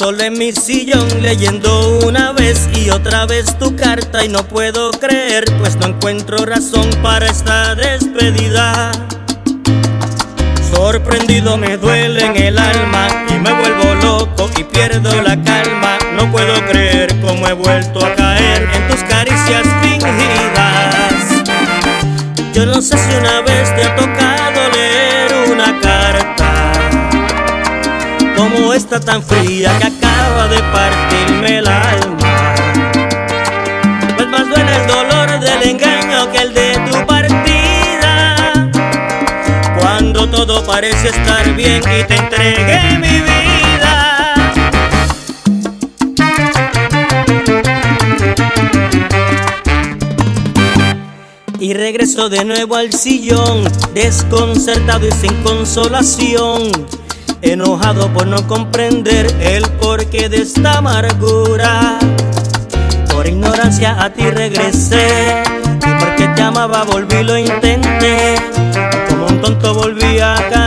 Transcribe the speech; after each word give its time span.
Solo 0.00 0.24
en 0.24 0.38
mi 0.38 0.50
sillón 0.50 1.06
leyendo 1.20 1.98
una 2.06 2.32
vez 2.32 2.66
y 2.74 2.88
otra 2.88 3.26
vez 3.26 3.58
tu 3.58 3.76
carta 3.76 4.24
y 4.24 4.30
no 4.30 4.42
puedo 4.48 4.92
creer 4.92 5.44
pues 5.58 5.76
no 5.76 5.88
encuentro 5.88 6.46
razón 6.46 6.88
para 7.02 7.26
esta 7.26 7.74
despedida. 7.74 8.92
Sorprendido 10.72 11.58
me 11.58 11.76
duele 11.76 12.24
en 12.24 12.34
el 12.34 12.58
alma 12.58 13.08
y 13.28 13.34
me 13.40 13.52
vuelvo 13.52 13.94
loco 13.96 14.48
y 14.56 14.64
pierdo 14.64 15.20
la 15.20 15.36
calma. 15.42 15.98
No 16.14 16.32
puedo 16.32 16.54
creer 16.64 17.14
cómo 17.20 17.46
he 17.46 17.52
vuelto 17.52 18.02
a 18.02 18.14
caer 18.14 18.70
en 18.72 18.88
tus 18.88 19.00
caricias 19.00 19.66
fingidas. 19.82 21.44
Yo 22.54 22.64
no 22.64 22.80
sé 22.80 22.96
si 22.96 23.16
una 23.16 23.42
vez 23.42 23.76
te 23.76 23.84
ha 23.84 23.94
tocado 23.96 24.70
leer 24.72 25.50
una 25.52 25.78
carta 25.78 26.00
como 28.40 28.72
esta 28.72 28.98
tan 28.98 29.22
fría 29.22 29.78
que 29.78 29.89
partirme 30.62 31.58
el 31.58 31.68
alma. 31.68 32.54
Pues 34.16 34.28
más 34.28 34.48
duele 34.48 34.76
el 34.76 34.86
dolor 34.86 35.40
del 35.40 35.62
engaño 35.70 36.30
que 36.30 36.38
el 36.38 36.54
de 36.54 36.72
tu 36.90 37.06
partida. 37.06 38.70
Cuando 39.78 40.28
todo 40.28 40.64
parece 40.64 41.08
estar 41.08 41.54
bien 41.54 41.82
y 41.82 42.04
te 42.04 42.14
entregué 42.16 42.98
mi 42.98 43.20
vida. 43.20 44.34
Y 51.58 51.74
regreso 51.74 52.28
de 52.28 52.44
nuevo 52.44 52.76
al 52.76 52.92
sillón, 52.92 53.64
desconcertado 53.94 55.06
y 55.06 55.12
sin 55.12 55.34
consolación 55.42 56.99
enojado 57.42 58.12
por 58.12 58.26
no 58.26 58.46
comprender 58.46 59.26
el 59.40 59.62
porqué 59.80 60.28
de 60.28 60.42
esta 60.42 60.78
amargura. 60.78 61.98
Por 63.12 63.26
ignorancia 63.26 64.02
a 64.02 64.10
ti 64.10 64.30
regresé 64.30 65.42
y 65.76 66.04
porque 66.04 66.28
te 66.28 66.42
amaba 66.42 66.84
volví 66.84 67.22
lo 67.22 67.38
intenté. 67.38 68.36
Como 69.08 69.26
un 69.26 69.40
tonto 69.40 69.74
volví 69.74 70.18
a 70.20 70.34
caer 70.36 70.59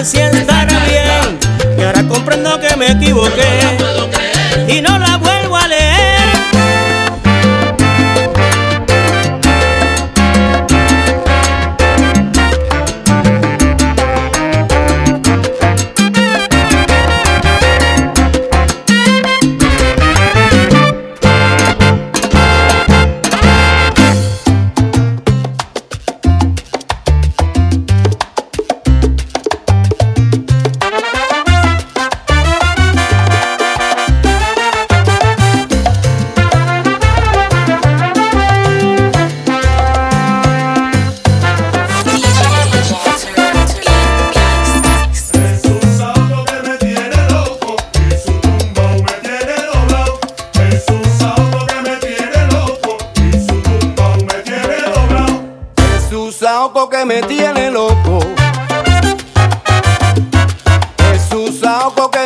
estar 0.00 0.66
bien. 0.66 1.38
Y 1.78 1.82
ahora 1.82 2.02
comprendo 2.08 2.58
que 2.58 2.74
me 2.76 2.92
equivoqué 2.92 3.76
y 4.66 4.80
no 4.80 4.98
la 4.98 5.18
vuelvo 5.18 5.39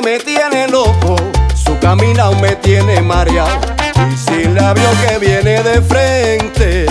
me 0.05 0.19
tiene 0.19 0.69
loco, 0.69 1.17
su 1.55 1.79
camino 1.79 2.33
me 2.35 2.57
tiene 2.57 3.01
mareado. 3.01 3.59
Y 4.13 4.17
sin 4.17 4.55
labio 4.55 4.89
que 5.09 5.19
viene 5.19 5.63
de 5.63 5.81
frente, 5.81 6.87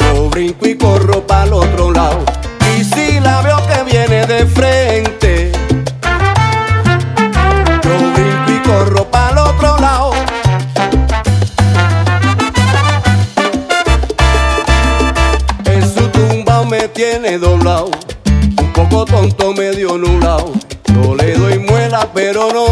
yo 0.00 0.30
brinco 0.30 0.66
y 0.66 0.76
corro 0.76 1.26
para 1.26 1.44
el 1.44 1.52
otro 1.52 1.92
lado 1.92 2.37
pero 22.30 22.52
no. 22.52 22.67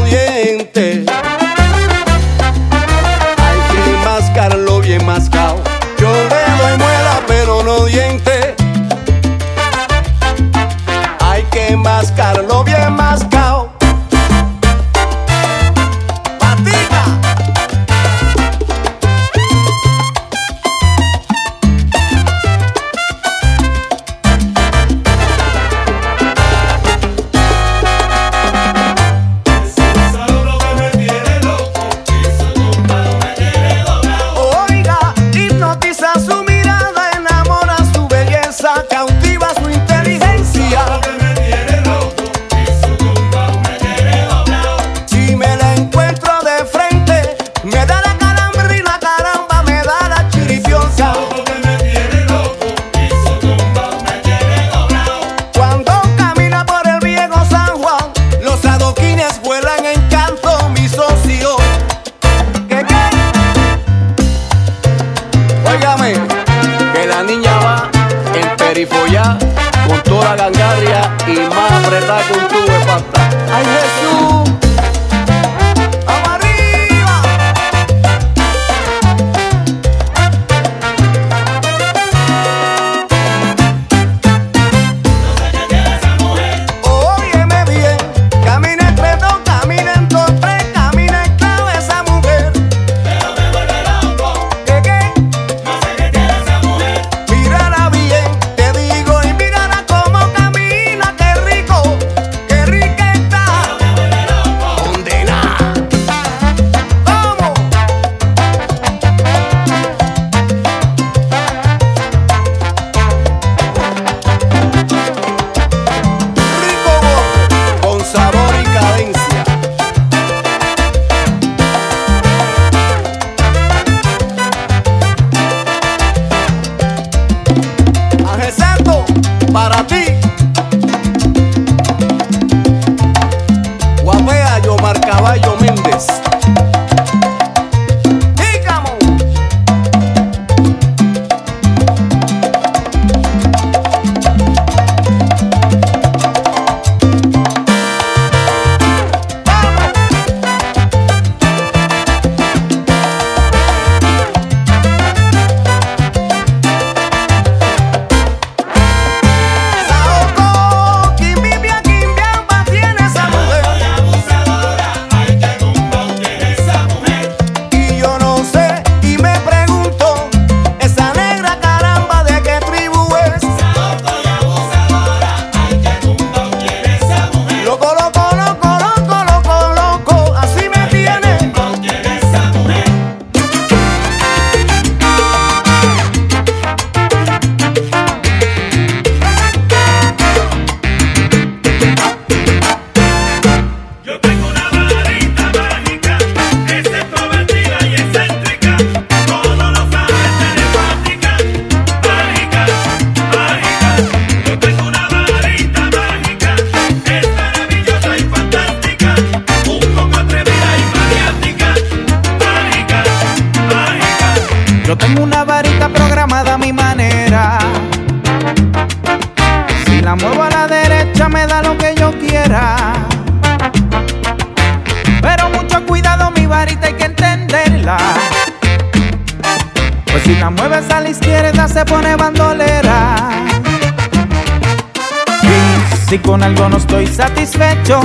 Si 236.16 236.22
con 236.22 236.42
algo 236.42 236.66
no 236.70 236.78
estoy 236.78 237.06
satisfecho, 237.06 238.00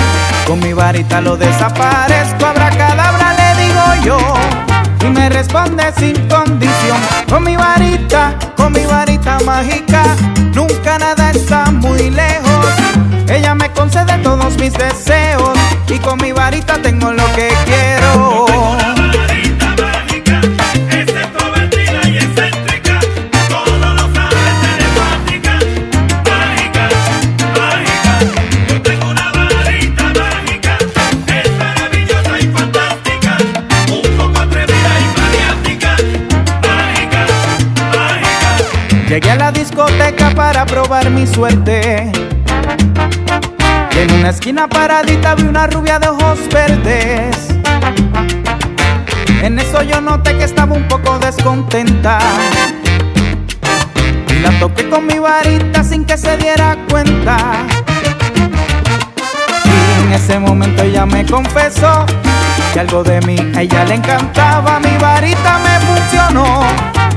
con 0.46 0.60
mi 0.60 0.74
varita 0.74 1.22
lo 1.22 1.38
desaparezco. 1.38 2.46
Abracadabra 2.46 3.34
le 3.40 3.64
digo 3.64 4.04
yo. 4.04 4.18
Y 5.08 5.10
me 5.12 5.30
responde 5.30 5.94
sin 5.98 6.28
condición. 6.28 6.98
Con 7.30 7.46
mi 7.46 7.56
varita, 7.56 8.38
con 8.58 8.74
mi 8.74 8.86
varita 8.86 9.38
mágica, 9.46 10.04
nunca 10.54 11.00
nada 11.00 11.32
está 11.32 11.72
muy 11.72 12.10
lejos. 12.10 12.66
Ella 13.30 13.56
me 13.56 13.72
concede 13.72 14.18
todos 14.18 14.58
mis 14.58 14.74
deseos. 14.74 15.58
Y 15.88 15.98
con 16.00 16.22
mi 16.22 16.34
varita 16.34 16.82
tengo 16.82 17.14
lo 17.14 17.26
que 17.34 17.48
quiero. 17.64 17.91
Suerte. 41.34 42.12
En 43.92 44.12
una 44.14 44.30
esquina 44.30 44.68
paradita 44.68 45.36
vi 45.36 45.44
una 45.44 45.68
rubia 45.68 46.00
de 46.00 46.10
ojos 46.10 46.40
verdes. 46.52 47.36
En 49.42 49.60
eso 49.60 49.82
yo 49.84 50.02
noté 50.02 50.38
que 50.38 50.44
estaba 50.44 50.74
un 50.74 50.88
poco 50.88 51.20
descontenta. 51.20 52.20
Y 54.30 54.40
la 54.40 54.52
toqué 54.60 54.90
con 54.90 55.06
mi 55.06 55.20
varita 55.20 55.84
sin 55.84 56.06
que 56.06 56.18
se 56.18 56.38
diera 56.38 56.78
cuenta. 56.90 57.38
Y 59.66 60.04
en 60.04 60.14
ese 60.14 60.40
momento 60.40 60.84
ella 60.84 61.06
me 61.06 61.26
confesó 61.26 62.06
que 62.74 62.80
algo 62.80 63.04
de 63.04 63.22
mí 63.22 63.36
a 63.56 63.62
ella 63.62 63.86
le 63.86 63.96
encantaba. 63.96 64.80
Mi 64.80 64.98
varita 64.98 65.60
me 65.60 65.80
funcionó. 65.86 66.62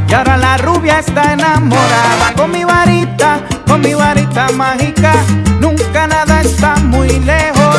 Y 0.08 0.12
ahora 0.12 0.36
la 0.36 0.56
rubia 0.58 0.98
está 0.98 1.32
enamorada 1.32 2.32
con 2.36 2.50
mi 2.50 2.64
varita, 2.64 3.40
con 3.74 3.80
mi 3.80 3.94
varita 3.94 4.46
mágica. 4.52 5.12
Nunca 5.58 6.06
nada 6.06 6.40
está 6.42 6.76
muy 6.76 7.08
lejos. 7.08 7.76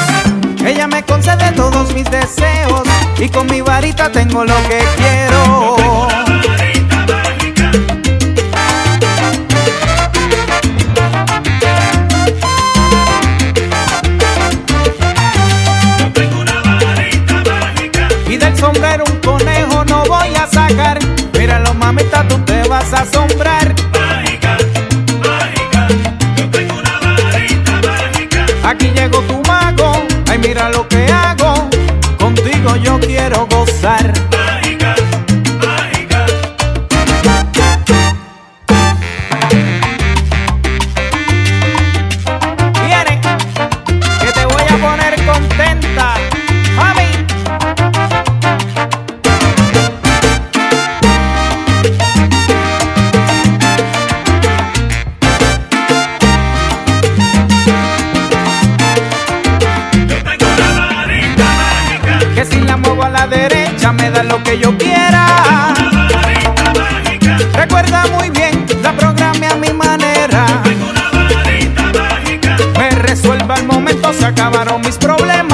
Ella 0.66 0.88
me 0.88 1.02
concede 1.04 1.54
todos 1.54 1.94
mis 1.94 2.10
deseos 2.12 2.84
y 3.18 3.30
con 3.30 3.48
mi 3.48 3.62
varita 3.62 4.12
tengo 4.12 4.44
lo 4.44 4.56
que 4.68 4.84
quiero. 4.98 6.25
Lo 64.24 64.44
que 64.44 64.58
yo 64.60 64.78
quiera. 64.78 65.74
Recuerda 67.54 68.06
muy 68.08 68.30
bien, 68.30 68.66
la 68.82 68.94
programé 68.94 69.48
a 69.48 69.56
mi 69.56 69.70
manera. 69.70 70.46
Me 72.78 72.90
resuelva 72.92 73.56
al 73.56 73.66
momento, 73.66 74.14
se 74.14 74.26
acabaron 74.26 74.82
mis 74.82 74.98
problemas. 74.98 75.45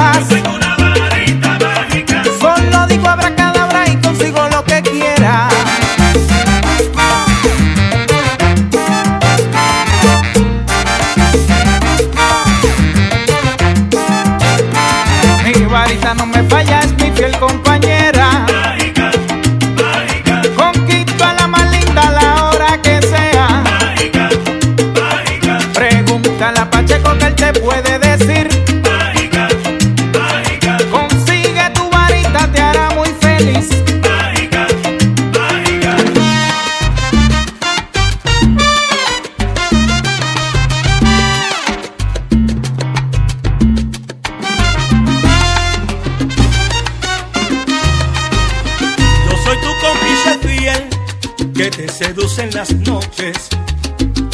Que 51.62 51.70
te 51.70 51.88
seduce 51.88 52.42
en 52.42 52.50
las 52.54 52.72
noches. 52.74 53.48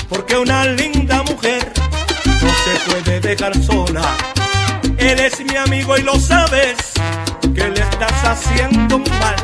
Porque 0.09 0.39
una 0.39 0.65
linda 0.65 1.23
mujer 1.25 1.71
no 2.25 2.49
se 2.65 2.91
puede 2.91 3.21
dejar 3.21 3.55
sola. 3.63 4.03
Eres 4.97 5.39
mi 5.45 5.55
amigo 5.57 5.99
y 5.99 6.03
lo 6.05 6.19
sabes 6.19 6.77
que 7.55 7.69
le 7.69 7.81
estás 7.81 8.25
haciendo 8.25 8.97
un 8.97 9.05
mal. 9.21 9.37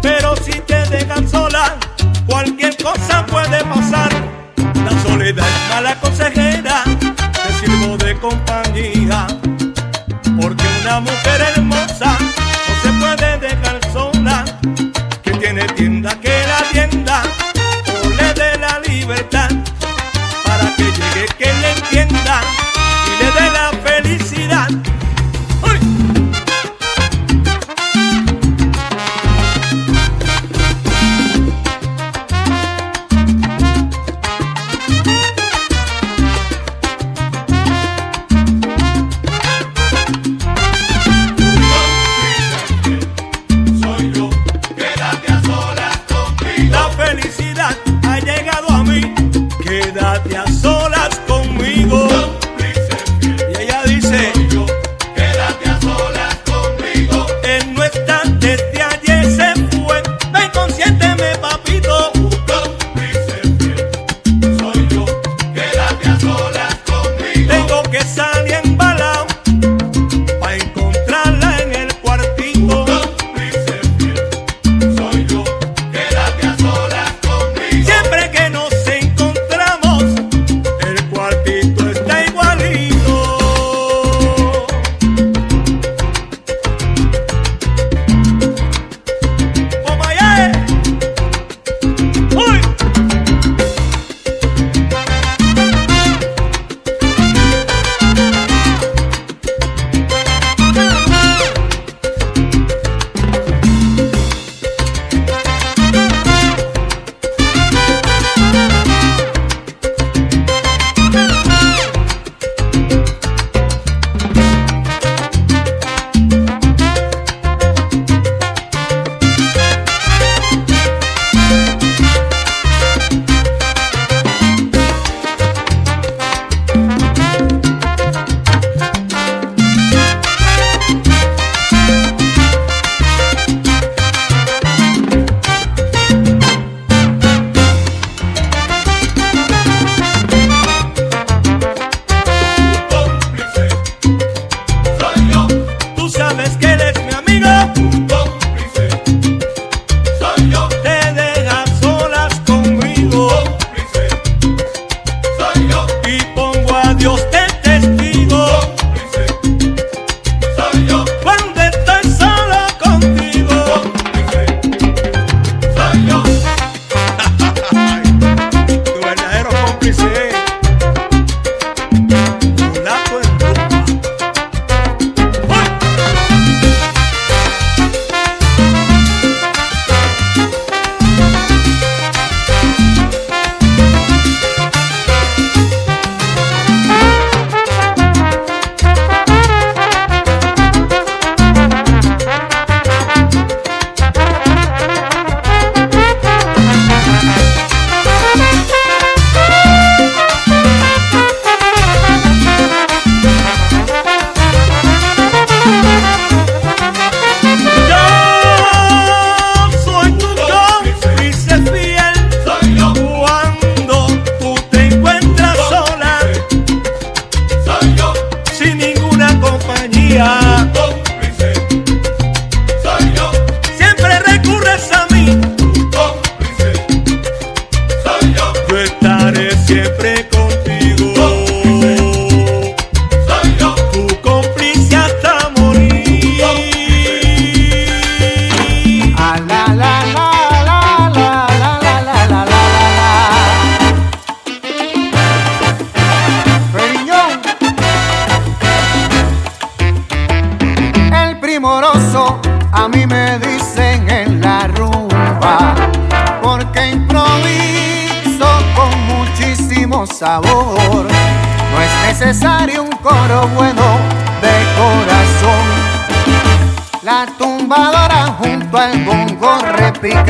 Pero 0.00 0.34
si 0.36 0.52
te 0.60 0.80
dejan 0.88 1.28
sola, 1.28 1.76
cualquier 2.26 2.76
cosa 2.78 3.26
puede 3.26 3.62
pasar. 3.62 4.10
La 4.56 5.02
soledad 5.02 5.46
es 5.46 5.74
mala 5.74 6.00
consejera, 6.00 6.82
te 6.84 7.52
sirvo 7.60 7.98
de 7.98 8.16
compañía. 8.20 9.26
Porque 10.40 10.64
una 10.80 11.00
mujer 11.00 11.40
hermosa 11.56 12.16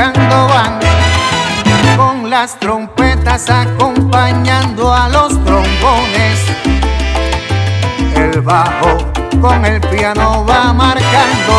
tocando 0.03 0.49
van, 0.49 0.81
con 1.97 2.31
las 2.31 2.59
trompetas 2.59 3.49
acompañando 3.49 4.93
a 4.93 5.09
los 5.09 5.29
trombones. 5.45 6.41
El 8.17 8.41
bajo 8.41 8.99
con 9.41 9.65
el 9.65 9.81
piano 9.81 10.45
va 10.45 10.73
marcando, 10.73 11.55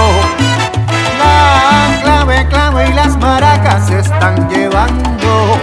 la 1.20 2.02
clave, 2.02 2.48
clave 2.50 2.90
y 2.90 2.94
las 2.94 3.18
maracas 3.18 3.90
están 3.90 4.50
llevando. 4.50 5.58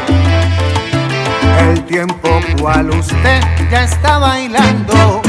El 1.59 1.85
tiempo 1.85 2.29
cual 2.61 2.91
usted 2.91 3.43
ya 3.71 3.85
está 3.85 4.19
bailando. 4.19 5.21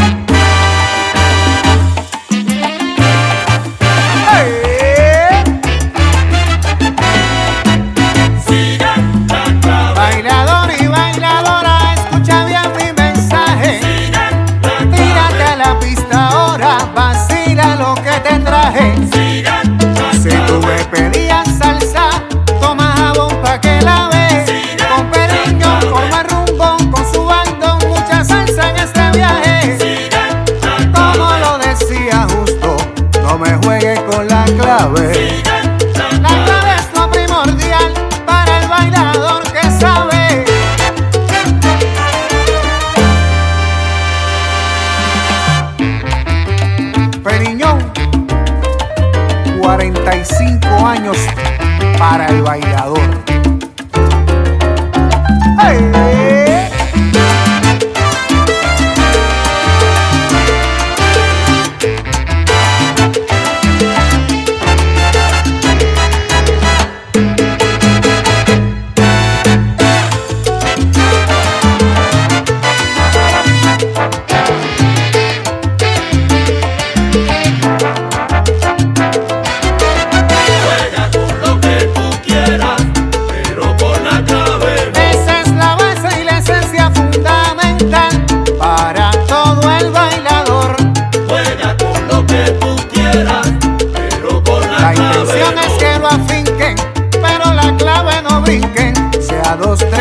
brinquen, 98.52 98.94
sea 99.22 99.56
dos, 99.56 99.80
tres. 99.80 100.01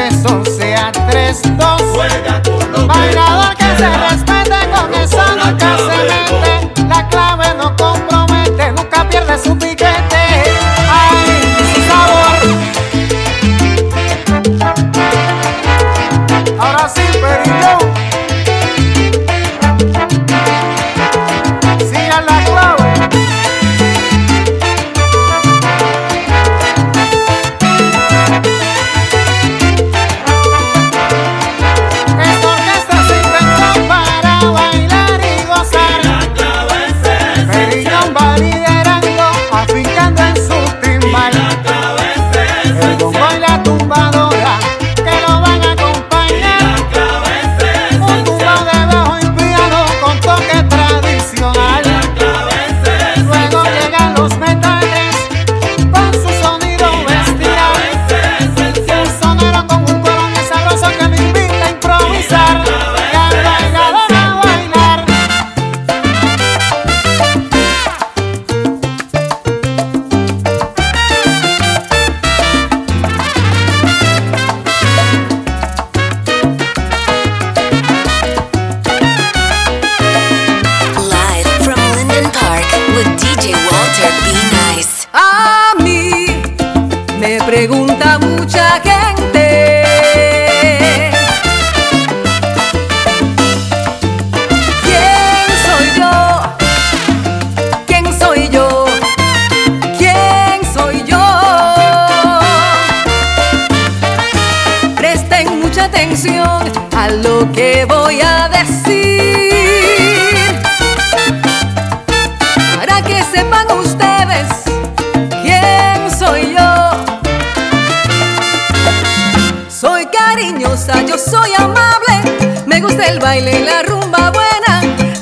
baile 123.31 123.61
la 123.61 123.83
rumba 123.83 124.33
buena. 124.33 124.75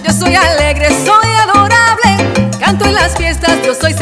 Yo 0.03 0.11
soy 0.15 0.35
alegre, 0.35 0.89
soy 1.05 1.31
adorable. 1.45 2.51
Canto 2.59 2.87
en 2.87 2.95
las 2.95 3.15
fiestas, 3.15 3.59
yo 3.63 3.75
soy 3.75 3.93